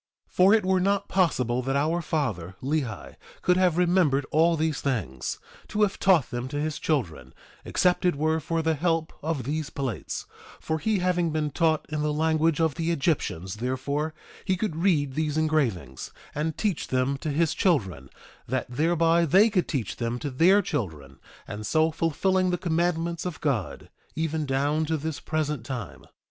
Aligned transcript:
1:4 0.29 0.33
For 0.33 0.53
it 0.55 0.65
were 0.65 0.79
not 0.79 1.07
possible 1.09 1.61
that 1.61 1.75
our 1.75 2.01
father, 2.01 2.55
Lehi, 2.63 3.17
could 3.43 3.55
have 3.55 3.77
remembered 3.77 4.25
all 4.31 4.57
these 4.57 4.81
things, 4.81 5.37
to 5.67 5.83
have 5.83 5.99
taught 5.99 6.31
them 6.31 6.47
to 6.47 6.59
his 6.59 6.79
children, 6.79 7.35
except 7.63 8.03
it 8.03 8.15
were 8.15 8.39
for 8.39 8.63
the 8.63 8.73
help 8.73 9.13
of 9.21 9.43
these 9.43 9.69
plates; 9.69 10.25
for 10.59 10.79
he 10.79 10.97
having 10.97 11.29
been 11.29 11.51
taught 11.51 11.85
in 11.89 12.01
the 12.01 12.11
language 12.11 12.59
of 12.59 12.73
the 12.73 12.89
Egyptians 12.89 13.57
therefore 13.57 14.15
he 14.43 14.57
could 14.57 14.75
read 14.75 15.13
these 15.13 15.37
engravings, 15.37 16.11
and 16.33 16.57
teach 16.57 16.87
them 16.87 17.15
to 17.19 17.29
his 17.29 17.53
children, 17.53 18.09
that 18.47 18.65
thereby 18.71 19.23
they 19.23 19.51
could 19.51 19.67
teach 19.67 19.97
them 19.97 20.17
to 20.17 20.31
their 20.31 20.63
children, 20.63 21.19
and 21.47 21.63
so 21.67 21.91
fulfilling 21.91 22.49
the 22.49 22.57
commandments 22.57 23.23
of 23.23 23.39
God, 23.39 23.91
even 24.15 24.47
down 24.47 24.83
to 24.85 24.97
this 24.97 25.19
present 25.19 25.63
time. 25.63 26.05